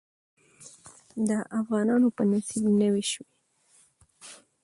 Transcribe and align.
د 1.27 1.29
افغانانو 1.59 2.07
په 2.17 2.23
نصيب 2.31 2.63
نوى 2.81 3.03
شوې. 3.11 3.31